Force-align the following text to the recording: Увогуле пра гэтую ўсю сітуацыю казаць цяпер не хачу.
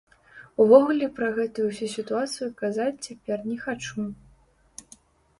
Увогуле 0.63 1.09
пра 1.17 1.27
гэтую 1.35 1.65
ўсю 1.67 1.89
сітуацыю 1.95 2.47
казаць 2.61 3.03
цяпер 3.09 3.43
не 3.51 3.57
хачу. 3.65 4.07